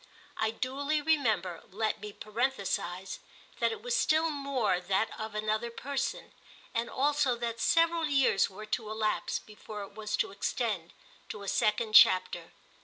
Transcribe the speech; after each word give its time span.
I 0.35 0.49
duly 0.49 0.99
remember, 0.99 1.61
let 1.69 2.01
me 2.01 2.11
parenthesise, 2.11 3.19
that 3.59 3.71
it 3.71 3.83
was 3.83 3.95
still 3.95 4.31
more 4.31 4.79
that 4.79 5.11
of 5.19 5.35
another 5.35 5.69
person, 5.69 6.33
and 6.73 6.89
also 6.89 7.35
that 7.35 7.59
several 7.59 8.07
years 8.07 8.49
were 8.49 8.65
to 8.65 8.89
elapse 8.89 9.37
before 9.37 9.83
it 9.83 9.93
was 9.93 10.17
to 10.17 10.31
extend 10.31 10.93
to 11.29 11.43
a 11.43 11.47
second 11.47 11.93
chapter. 11.93 12.49